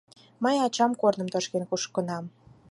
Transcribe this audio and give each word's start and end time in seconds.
Мый 0.43 0.55
ачам 0.65 0.91
корным 1.01 1.27
тошкен 1.33 1.63
кушкынам. 1.69 2.25